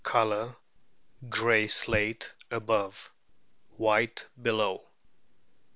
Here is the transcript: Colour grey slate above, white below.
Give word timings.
Colour 0.03 0.55
grey 1.29 1.67
slate 1.67 2.33
above, 2.49 3.11
white 3.77 4.25
below. 4.41 4.87